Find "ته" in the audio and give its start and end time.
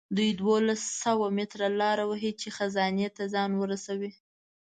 3.15-3.23